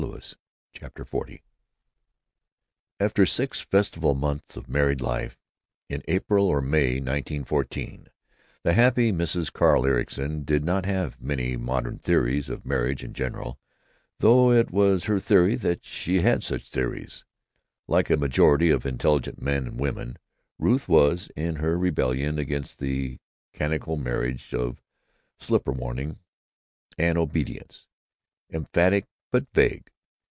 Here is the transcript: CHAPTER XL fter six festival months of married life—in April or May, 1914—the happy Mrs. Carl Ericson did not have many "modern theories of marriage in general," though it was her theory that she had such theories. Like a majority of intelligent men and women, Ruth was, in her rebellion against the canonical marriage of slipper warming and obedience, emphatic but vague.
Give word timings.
CHAPTER 0.73 1.03
XL 1.07 1.17
fter 2.99 3.29
six 3.29 3.59
festival 3.61 4.15
months 4.15 4.57
of 4.57 4.67
married 4.67 4.99
life—in 4.99 6.01
April 6.07 6.47
or 6.47 6.59
May, 6.59 6.99
1914—the 6.99 8.73
happy 8.73 9.11
Mrs. 9.11 9.53
Carl 9.53 9.85
Ericson 9.85 10.41
did 10.43 10.65
not 10.65 10.87
have 10.87 11.21
many 11.21 11.55
"modern 11.55 11.99
theories 11.99 12.49
of 12.49 12.65
marriage 12.65 13.03
in 13.03 13.13
general," 13.13 13.59
though 14.17 14.49
it 14.49 14.71
was 14.71 15.03
her 15.03 15.19
theory 15.19 15.53
that 15.53 15.85
she 15.85 16.21
had 16.21 16.43
such 16.43 16.71
theories. 16.71 17.23
Like 17.87 18.09
a 18.09 18.17
majority 18.17 18.71
of 18.71 18.87
intelligent 18.87 19.39
men 19.39 19.67
and 19.67 19.79
women, 19.79 20.17
Ruth 20.57 20.89
was, 20.89 21.29
in 21.35 21.57
her 21.57 21.77
rebellion 21.77 22.39
against 22.39 22.79
the 22.79 23.19
canonical 23.53 23.97
marriage 23.97 24.51
of 24.51 24.81
slipper 25.37 25.71
warming 25.73 26.17
and 26.97 27.19
obedience, 27.19 27.85
emphatic 28.51 29.05
but 29.31 29.47
vague. 29.53 29.87